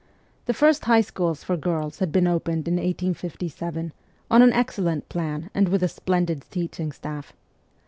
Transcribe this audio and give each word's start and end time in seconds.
The 0.47 0.55
first 0.55 0.85
high 0.85 1.01
schools 1.01 1.43
for 1.43 1.55
girls 1.55 1.99
had 1.99 2.11
been 2.11 2.25
opened 2.25 2.67
in 2.67 2.77
1857, 2.77 3.93
on 4.31 4.41
an 4.41 4.51
excellent 4.51 5.07
plan 5.09 5.51
and 5.53 5.69
with 5.69 5.83
a 5.83 5.87
splendid 5.87 6.43
teaching 6.49 6.91
staff. 6.91 7.33